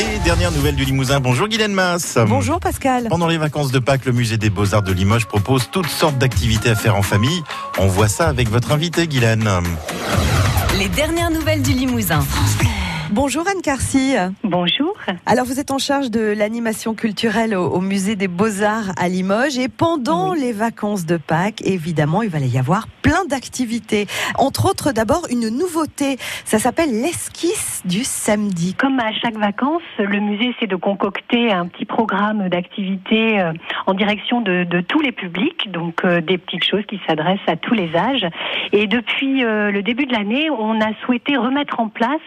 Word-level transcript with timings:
Les 0.00 0.18
dernières 0.24 0.50
nouvelles 0.50 0.76
du 0.76 0.84
Limousin. 0.86 1.20
Bonjour 1.20 1.46
Guylaine 1.46 1.74
Masse. 1.74 2.16
Bonjour 2.26 2.58
Pascal. 2.58 3.08
Pendant 3.10 3.28
les 3.28 3.36
vacances 3.36 3.70
de 3.70 3.78
Pâques, 3.78 4.06
le 4.06 4.12
musée 4.12 4.38
des 4.38 4.48
Beaux-Arts 4.48 4.80
de 4.80 4.92
Limoges 4.92 5.26
propose 5.26 5.68
toutes 5.70 5.90
sortes 5.90 6.16
d'activités 6.16 6.70
à 6.70 6.74
faire 6.74 6.96
en 6.96 7.02
famille. 7.02 7.42
On 7.78 7.86
voit 7.86 8.08
ça 8.08 8.28
avec 8.28 8.48
votre 8.48 8.72
invité 8.72 9.06
Guylaine. 9.06 9.46
Les 10.78 10.88
dernières 10.88 11.30
nouvelles 11.30 11.60
du 11.60 11.72
Limousin. 11.72 12.20
Bonjour 13.12 13.44
Anne 13.48 13.60
Carcy. 13.60 14.14
Bonjour. 14.44 14.94
Alors 15.26 15.44
vous 15.44 15.58
êtes 15.58 15.72
en 15.72 15.78
charge 15.78 16.12
de 16.12 16.32
l'animation 16.32 16.94
culturelle 16.94 17.56
au, 17.56 17.66
au 17.66 17.80
musée 17.80 18.14
des 18.14 18.28
Beaux-Arts 18.28 18.92
à 18.96 19.08
Limoges 19.08 19.58
et 19.58 19.68
pendant 19.68 20.32
les 20.32 20.52
vacances 20.52 21.06
de 21.06 21.16
Pâques, 21.16 21.60
évidemment, 21.64 22.22
il 22.22 22.30
va 22.30 22.38
y 22.38 22.56
avoir 22.56 22.86
plein 23.02 23.24
d'activités. 23.28 24.06
Entre 24.38 24.70
autres, 24.70 24.92
d'abord 24.92 25.26
une 25.28 25.48
nouveauté. 25.48 26.18
Ça 26.44 26.60
s'appelle 26.60 26.90
l'esquisse 26.90 27.82
du 27.84 28.04
samedi. 28.04 28.74
Comme 28.74 29.00
à 29.00 29.12
chaque 29.12 29.36
vacances, 29.36 29.82
le 29.98 30.20
musée 30.20 30.54
essaie 30.56 30.68
de 30.68 30.76
concocter 30.76 31.50
un 31.50 31.66
petit 31.66 31.86
programme 31.86 32.48
d'activités 32.48 33.40
euh, 33.40 33.52
en 33.86 33.94
direction 33.94 34.40
de, 34.40 34.62
de 34.62 34.80
tous 34.80 35.00
les 35.00 35.12
publics, 35.12 35.70
donc 35.72 36.04
euh, 36.04 36.20
des 36.20 36.38
petites 36.38 36.64
choses 36.64 36.84
qui 36.86 37.00
s'adressent 37.08 37.40
à 37.48 37.56
tous 37.56 37.74
les 37.74 37.96
âges. 37.96 38.26
Et 38.72 38.86
depuis 38.86 39.44
euh, 39.44 39.72
le 39.72 39.82
début 39.82 40.06
de 40.06 40.12
l'année, 40.12 40.48
on 40.50 40.80
a 40.80 40.92
souhaité 41.04 41.36
remettre 41.36 41.80
en 41.80 41.88
place 41.88 42.20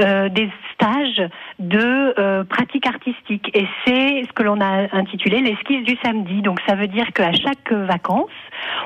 euh, 0.00 0.07
des 0.28 0.50
stages 0.74 1.22
de 1.58 2.14
euh, 2.18 2.44
pratique 2.44 2.86
artistique. 2.86 3.50
Et 3.54 3.66
c'est 3.84 4.22
ce 4.26 4.32
que 4.32 4.42
l'on 4.42 4.60
a 4.60 4.94
intitulé 4.96 5.40
l'esquisse 5.40 5.84
du 5.84 5.96
samedi. 6.04 6.42
Donc 6.42 6.60
ça 6.66 6.74
veut 6.74 6.86
dire 6.86 7.06
qu'à 7.12 7.32
chaque 7.32 7.72
vacances, 7.72 8.30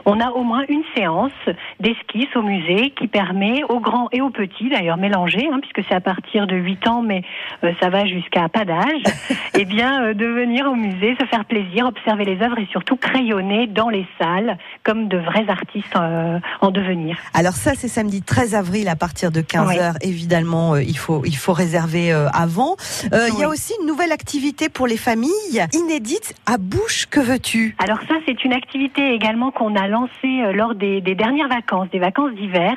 on 0.05 0.21
a 0.21 0.31
au 0.31 0.43
moins 0.43 0.65
une 0.69 0.83
séance 0.97 1.33
d'esquisse 1.81 2.35
au 2.35 2.43
musée 2.43 2.91
qui 2.91 3.09
permet 3.09 3.63
aux 3.69 3.81
grands 3.81 4.09
et 4.13 4.21
aux 4.21 4.31
petits, 4.31 4.69
d'ailleurs 4.69 4.97
mélangés, 4.97 5.49
hein, 5.53 5.61
puisque 5.61 5.87
c'est 5.89 5.95
à 5.95 6.01
partir 6.01 6.47
de 6.47 6.57
8 6.57 6.89
ans, 6.89 7.03
mais 7.03 7.23
euh, 7.65 7.73
ça 7.81 7.89
va 7.89 8.07
jusqu'à 8.07 8.49
pas 8.49 8.65
d'âge, 8.65 9.03
eh 9.59 9.65
bien 9.65 10.05
euh, 10.05 10.15
de 10.15 10.27
venir 10.27 10.67
au 10.67 10.75
musée, 10.75 11.17
se 11.21 11.27
faire 11.27 11.45
plaisir, 11.45 11.87
observer 11.87 12.25
les 12.25 12.41
œuvres 12.43 12.59
et 12.59 12.67
surtout 12.71 12.97
crayonner 12.97 13.67
dans 13.67 13.89
les 13.89 14.07
salles 14.19 14.59
comme 14.83 15.09
de 15.09 15.19
vrais 15.19 15.49
artistes 15.49 15.97
euh, 15.97 16.39
en 16.61 16.71
devenir. 16.71 17.17
Alors 17.35 17.55
ça, 17.55 17.73
c'est 17.77 17.89
samedi 17.89 18.23
13 18.23 18.55
avril 18.55 18.89
à 18.89 18.97
partir 18.97 19.31
de 19.31 19.41
15h. 19.41 19.97
Évidemment, 20.03 20.77
il 20.77 20.97
faut 20.97 21.23
il 21.25 21.37
faut 21.37 21.53
réserver 21.53 22.13
avant. 22.33 22.77
Il 23.13 23.39
y 23.39 23.45
a 23.45 23.49
aussi 23.49 23.75
une 23.81 23.87
nouvelle 23.87 24.13
activité 24.13 24.69
pour 24.69 24.87
les 24.87 24.97
familles, 24.97 25.67
inédite 25.73 26.35
à 26.47 26.59
bouche 26.59 27.07
que 27.11 27.21
veux-tu? 27.21 27.77
Alors 27.79 27.99
ça, 28.09 28.15
c'est 28.27 28.45
une 28.45 28.53
activité 28.53 29.15
également 29.15 29.51
qu'on 29.51 29.77
a 29.77 29.89
lancée 29.93 30.43
euh, 30.43 30.53
lors 30.53 30.75
des, 30.75 31.01
des 31.01 31.15
dernières 31.15 31.49
vacances, 31.49 31.89
des 31.91 31.99
vacances 32.01 32.33
d'hiver, 32.33 32.75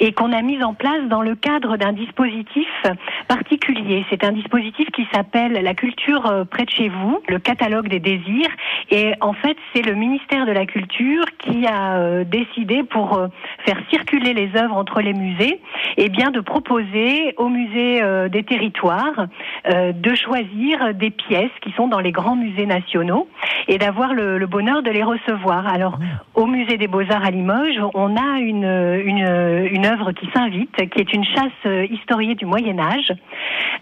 et 0.00 0.12
qu'on 0.12 0.32
a 0.32 0.42
mise 0.42 0.62
en 0.64 0.74
place 0.74 1.04
dans 1.08 1.22
le 1.22 1.36
cadre 1.36 1.76
d'un 1.76 1.92
dispositif 1.92 2.68
particulier. 3.28 4.04
C'est 4.10 4.24
un 4.24 4.32
dispositif 4.32 4.88
qui 4.90 5.06
s'appelle 5.12 5.52
La 5.52 5.74
culture 5.74 6.26
euh, 6.26 6.44
près 6.44 6.64
de 6.64 6.70
chez 6.70 6.88
vous, 6.88 7.20
le 7.28 7.38
catalogue 7.38 7.88
des 7.88 8.00
désirs. 8.00 8.50
Et 8.90 9.12
en 9.20 9.34
fait, 9.34 9.56
c'est 9.72 9.82
le 9.82 9.94
ministère 9.94 10.46
de 10.46 10.52
la 10.52 10.66
Culture 10.66 11.24
qui 11.38 11.66
a 11.66 11.96
euh, 11.96 12.24
décidé 12.24 12.82
pour 12.82 13.08
faire 13.64 13.78
circuler 13.90 14.32
les 14.34 14.50
œuvres 14.56 14.76
entre 14.76 15.00
les 15.00 15.12
musées, 15.12 15.60
et 15.96 16.08
bien 16.08 16.30
de 16.30 16.40
proposer 16.40 17.34
aux 17.36 17.48
musées 17.48 18.00
des 18.30 18.42
territoires 18.42 19.26
de 19.66 20.14
choisir 20.14 20.94
des 20.94 21.10
pièces 21.10 21.56
qui 21.62 21.70
sont 21.72 21.88
dans 21.88 22.00
les 22.00 22.12
grands 22.12 22.36
musées 22.36 22.66
nationaux 22.66 23.28
et 23.68 23.78
d'avoir 23.78 24.14
le, 24.14 24.38
le 24.38 24.46
bonheur 24.46 24.82
de 24.82 24.90
les 24.90 25.02
recevoir. 25.02 25.66
Alors, 25.66 25.98
au 26.34 26.46
musée 26.54 26.78
des 26.78 26.86
Beaux-Arts 26.86 27.24
à 27.24 27.30
Limoges, 27.30 27.80
on 27.94 28.16
a 28.16 28.38
une, 28.38 28.64
une, 28.64 29.86
œuvre 29.86 30.12
qui 30.12 30.28
s'invite, 30.32 30.74
qui 30.90 31.00
est 31.00 31.12
une 31.12 31.24
chasse 31.24 31.50
euh, 31.66 31.86
historiée 31.90 32.34
du 32.34 32.46
Moyen 32.46 32.78
Âge, 32.78 33.12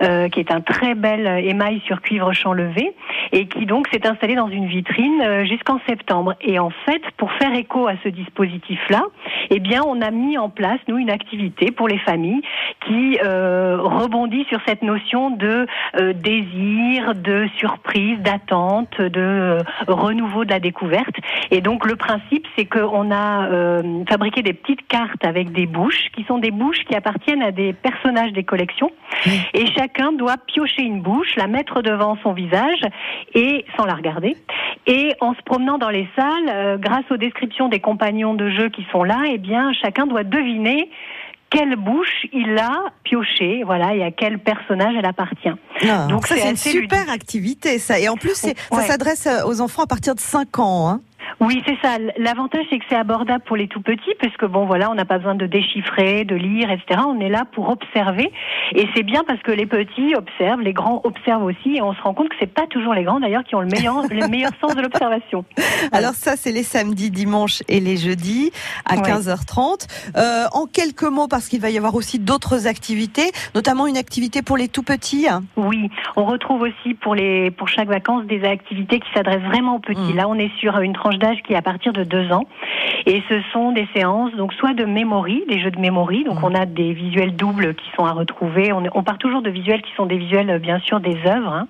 euh, 0.03 0.29
qui 0.29 0.41
est 0.41 0.51
un 0.51 0.61
très 0.61 0.95
bel 0.95 1.27
émail 1.45 1.83
sur 1.87 2.01
cuivre 2.01 2.33
champ 2.33 2.53
levé, 2.53 2.93
et 3.33 3.47
qui 3.47 3.67
donc 3.67 3.89
s'est 3.93 4.07
installée 4.07 4.35
dans 4.35 4.49
une 4.49 4.67
vitrine 4.67 5.21
euh, 5.23 5.45
jusqu'en 5.45 5.81
septembre. 5.87 6.35
Et 6.41 6.59
en 6.59 6.71
fait, 6.71 7.03
pour 7.19 7.31
faire 7.33 7.55
écho 7.55 7.87
à 7.87 7.95
ce 8.03 8.09
dispositif-là, 8.09 9.03
eh 9.51 9.61
bien, 9.61 9.83
on 9.87 10.01
a 10.01 10.11
mis 10.11 10.39
en 10.39 10.49
place, 10.49 10.81
nous, 10.89 10.97
une 10.97 11.11
activité 11.11 11.71
pour 11.71 11.89
les 11.89 11.99
familles 11.99 12.43
qui 12.87 13.19
euh, 13.23 13.79
rebondit 13.81 14.45
sur 14.49 14.61
cette 14.67 14.83
notion 14.83 15.31
de 15.31 15.67
euh, 15.99 16.13
désir, 16.13 17.15
de 17.15 17.47
surprise, 17.59 18.19
d'attente, 18.21 19.01
de 19.01 19.21
euh, 19.21 19.59
renouveau 19.87 20.45
de 20.45 20.51
la 20.51 20.61
découverte. 20.61 21.15
Et 21.51 21.61
donc 21.61 21.87
le 21.87 21.97
principe, 21.97 22.47
c'est 22.57 22.67
qu'on 22.67 23.11
a 23.11 23.49
euh, 23.49 24.05
fabriqué 24.09 24.43
des 24.43 24.53
petites 24.53 24.87
cartes 24.89 25.25
avec 25.25 25.53
des 25.53 25.67
bouches, 25.67 26.09
qui 26.15 26.25
sont 26.25 26.39
des 26.39 26.51
bouches 26.51 26.85
qui 26.89 26.95
appartiennent 26.95 27.43
à 27.43 27.53
des 27.53 27.73
personnages 27.73 28.33
des 28.33 28.45
collections. 28.45 28.91
Et 29.55 29.67
chacun 29.77 30.13
doit 30.13 30.37
piocher 30.47 30.83
une 30.83 31.01
bouche, 31.01 31.37
la 31.37 31.47
mettre 31.47 31.83
devant 31.83 32.17
son 32.23 32.33
visage 32.33 32.83
et 33.35 33.65
sans 33.77 33.85
la 33.85 33.95
regarder. 33.95 34.37
Et 34.87 35.15
en 35.21 35.35
se 35.35 35.43
promenant 35.43 35.79
dans 35.79 35.91
les 35.91 36.09
salles, 36.17 36.49
euh, 36.49 36.77
grâce 36.77 37.05
aux 37.11 37.17
descriptions 37.17 37.69
des 37.69 37.81
compagnons 37.81 38.35
de 38.35 38.51
jeu 38.51 38.69
qui 38.69 38.87
sont 38.91 39.05
là, 39.05 39.23
eh 39.27 39.39
bien 39.39 39.73
chacun 39.73 40.07
doit 40.07 40.25
deviner 40.25 40.91
quelle 41.53 41.77
bouche 41.77 42.27
il 42.33 42.57
a 42.59 42.91
pioché, 43.05 43.63
voilà, 43.65 43.95
et 43.95 44.03
à 44.03 44.11
quel 44.11 44.39
personnage 44.39 44.95
elle 44.99 45.05
appartient. 45.05 45.53
Ah, 45.83 46.07
Donc, 46.09 46.27
ça, 46.27 46.37
c'est 46.37 46.51
une 46.51 46.57
super 46.57 47.11
activité, 47.11 47.79
ça. 47.79 47.99
Et 47.99 48.09
en 48.09 48.17
plus, 48.17 48.35
ça 48.35 48.83
s'adresse 48.83 49.27
euh, 49.27 49.45
aux 49.47 49.61
enfants 49.61 49.83
à 49.83 49.87
partir 49.87 50.15
de 50.15 50.21
5 50.21 50.59
ans. 50.59 50.89
Hein. 50.89 51.01
Oui, 51.43 51.63
c'est 51.67 51.77
ça. 51.83 51.99
L'avantage, 52.19 52.65
c'est 52.71 52.79
que 52.79 52.85
c'est 52.89 52.97
abordable 52.97 53.43
pour 53.45 53.57
les 53.57 53.67
tout 53.67 53.81
petits, 53.81 54.15
parce 54.21 54.37
que 54.37 54.47
bon, 54.47 54.65
voilà, 54.65 54.91
on 54.91 54.95
n'a 54.95 55.05
pas 55.05 55.19
besoin 55.19 55.35
de 55.35 55.47
déchiffrer, 55.47 56.25
de 56.25 56.37
lire, 56.37 56.71
etc. 56.71 57.01
On 57.07 57.21
est 57.21 57.29
là 57.29 57.45
pour 57.53 57.69
observer, 57.69 58.33
et 58.75 58.89
c'est 58.95 59.03
bien 59.03 59.25
parce 59.27 59.41
que 59.43 59.51
les 59.51 59.67
petits 59.67 60.15
observent, 60.15 60.61
les 60.61 60.73
grands 60.73 61.01
observent 61.05 61.45
aussi, 61.45 61.77
et 61.77 61.83
on 61.83 61.95
se 61.95 62.01
rend 62.01 62.15
compte 62.15 62.29
que 62.29 62.37
c'est 62.39 62.53
pas 62.53 62.67
toujours 62.69 62.95
les 62.95 63.03
grands 63.03 63.21
d'ailleurs 63.21 63.45
qui 63.45 63.55
ont 63.57 63.61
le 63.61 63.67
meilleur, 63.67 64.03
le 64.11 64.29
meilleur 64.29 64.53
sens 64.61 64.75
de 64.77 64.81
l'observation. 64.81 65.45
Alors 65.91 66.15
ça, 66.15 66.37
c'est 66.37 66.53
les 66.53 66.63
samedis, 66.63 67.11
dimanches 67.11 67.63
et 67.69 67.81
les 67.81 67.97
jeudis 67.97 68.53
à 68.87 68.97
Ouais. 68.97 69.03
15h30. 69.03 69.89
Euh, 70.17 70.45
en 70.53 70.67
quelques 70.67 71.03
mots, 71.03 71.27
parce 71.27 71.49
qu'il 71.49 71.61
va 71.61 71.71
y 71.71 71.77
avoir 71.77 71.95
aussi 71.97 72.19
d'autres 72.21 72.69
activités, 72.69 73.33
notamment 73.55 73.87
une 73.87 73.97
activité 73.97 74.43
pour 74.43 74.57
les 74.57 74.69
tout 74.69 74.83
petits. 74.83 75.27
Oui, 75.57 75.91
on 76.15 76.25
retrouve 76.25 76.63
aussi 76.63 76.95
pour 76.95 77.15
les 77.15 77.51
pour 77.51 77.69
chaque 77.69 77.89
vacances 77.89 78.27
des 78.27 78.45
activités 78.45 79.01
qui 79.01 79.09
s'adressent 79.13 79.43
vraiment 79.43 79.77
aux 79.77 79.81
petits. 79.81 80.13
Mm. 80.13 80.17
Là, 80.17 80.29
on 80.29 80.37
est 80.37 80.51
sur 80.61 80.79
une 80.79 80.93
tranche 80.93 81.17
d'âge 81.17 81.32
qui 81.43 81.55
est 81.55 81.57
à 81.57 81.63
partir 81.63 81.93
de 81.93 82.05
deux 82.05 82.31
ans, 82.33 82.47
et 83.07 83.23
ce 83.29 83.41
sont 83.53 83.73
des 83.73 83.89
séances 83.95 84.35
donc 84.35 84.53
soit 84.55 84.75
de 84.75 84.85
mémoire, 84.85 85.25
des 85.25 85.61
jeux 85.61 85.71
de 85.71 85.81
mémoire. 85.81 86.03
Donc 86.27 86.41
Mm. 86.41 86.45
on 86.45 86.55
a 86.55 86.67
des 86.67 86.93
visuels 86.93 87.37
doubles 87.37 87.75
qui 87.75 87.89
sont 87.97 88.05
à 88.05 88.13
retrouver. 88.13 88.73
On, 88.73 88.83
on 88.95 89.03
part 89.03 89.19
toujours 89.19 89.43
de 89.43 89.51
visuels 89.51 89.83
qui 89.83 89.93
sont 89.95 90.07
des 90.07 90.17
visuels 90.17 90.51
euh, 90.51 90.59
bien 90.59 90.81
sûr 90.81 91.01
des 91.01 91.17
œuvres, 91.27 91.53
hein. 91.53 91.69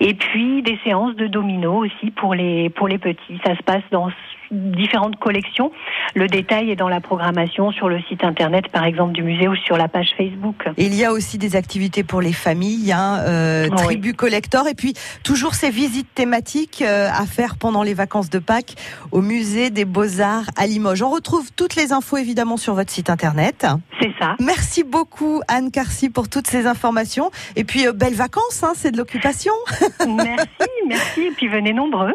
et 0.00 0.14
puis 0.14 0.62
des 0.62 0.78
séances 0.84 1.16
de 1.16 1.26
domino 1.26 1.84
aussi 1.84 2.10
pour 2.12 2.34
les 2.34 2.70
pour 2.70 2.88
les 2.88 2.98
petits. 2.98 3.40
Ça 3.44 3.56
se 3.56 3.62
passe 3.62 3.82
dans 3.90 4.10
différentes 4.54 5.16
collections. 5.16 5.70
Le 6.14 6.26
détail 6.26 6.70
est 6.70 6.76
dans 6.76 6.88
la 6.88 7.00
programmation 7.00 7.72
sur 7.72 7.88
le 7.88 8.00
site 8.02 8.24
internet 8.24 8.68
par 8.68 8.84
exemple 8.84 9.12
du 9.12 9.22
musée 9.22 9.48
ou 9.48 9.56
sur 9.56 9.76
la 9.76 9.88
page 9.88 10.10
Facebook. 10.16 10.64
Il 10.76 10.94
y 10.94 11.04
a 11.04 11.12
aussi 11.12 11.38
des 11.38 11.56
activités 11.56 12.04
pour 12.04 12.20
les 12.20 12.32
familles, 12.32 12.92
hein, 12.92 13.20
euh, 13.26 13.68
tribu 13.68 14.14
collector, 14.14 14.68
et 14.68 14.74
puis 14.74 14.94
toujours 15.22 15.54
ces 15.54 15.70
visites 15.70 16.12
thématiques 16.14 16.82
euh, 16.82 17.08
à 17.12 17.26
faire 17.26 17.56
pendant 17.56 17.82
les 17.82 17.94
vacances 17.94 18.30
de 18.30 18.38
Pâques 18.38 18.74
au 19.12 19.20
musée 19.20 19.70
des 19.70 19.84
Beaux-Arts 19.84 20.46
à 20.56 20.66
Limoges. 20.66 21.02
On 21.02 21.10
retrouve 21.10 21.50
toutes 21.52 21.76
les 21.76 21.92
infos 21.92 22.16
évidemment 22.16 22.56
sur 22.56 22.74
votre 22.74 22.90
site 22.90 23.10
internet. 23.10 23.66
C'est 24.00 24.12
ça. 24.18 24.36
Merci 24.40 24.84
beaucoup 24.84 25.40
Anne 25.48 25.70
Carcy 25.70 26.10
pour 26.10 26.28
toutes 26.28 26.46
ces 26.46 26.66
informations. 26.66 27.30
Et 27.56 27.64
puis 27.64 27.86
euh, 27.86 27.92
belles 27.92 28.14
vacances, 28.14 28.62
hein, 28.62 28.72
c'est 28.74 28.90
de 28.90 28.96
l'occupation. 28.96 29.52
Merci, 30.06 30.70
merci, 30.86 31.22
et 31.22 31.30
puis 31.30 31.48
venez 31.48 31.72
nombreux. 31.72 32.14